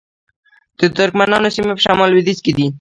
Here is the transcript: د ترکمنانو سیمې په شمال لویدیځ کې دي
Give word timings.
د 0.79 0.81
ترکمنانو 0.97 1.53
سیمې 1.55 1.73
په 1.75 1.83
شمال 1.85 2.09
لویدیځ 2.11 2.37
کې 2.45 2.51
دي 2.57 2.67